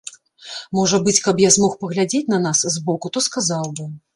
Можа 0.77 0.99
быць, 1.07 1.19
каб 1.27 1.43
я 1.45 1.51
змог 1.57 1.77
паглядзець 1.83 2.25
на 2.35 2.41
нас 2.49 2.65
з 2.77 2.85
боку, 2.89 3.07
то 3.17 3.25
сказаў 3.31 3.73
бы. 3.79 3.91